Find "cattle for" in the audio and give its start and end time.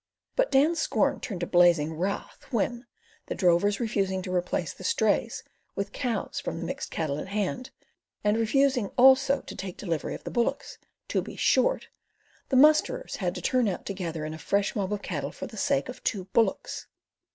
15.03-15.45